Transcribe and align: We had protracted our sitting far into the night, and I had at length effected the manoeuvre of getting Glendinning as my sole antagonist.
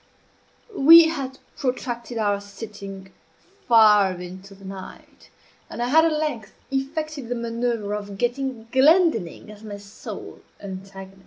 We 0.75 1.09
had 1.09 1.37
protracted 1.55 2.17
our 2.17 2.41
sitting 2.41 3.11
far 3.67 4.13
into 4.19 4.55
the 4.55 4.65
night, 4.65 5.29
and 5.69 5.79
I 5.79 5.89
had 5.89 6.05
at 6.05 6.11
length 6.11 6.53
effected 6.71 7.29
the 7.29 7.35
manoeuvre 7.35 7.95
of 7.95 8.17
getting 8.17 8.67
Glendinning 8.71 9.51
as 9.51 9.63
my 9.63 9.77
sole 9.77 10.39
antagonist. 10.59 11.19